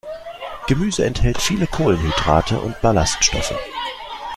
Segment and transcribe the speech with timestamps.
[0.65, 3.53] Gemüse enthält viele Kohlenhydrate und Ballaststoffe.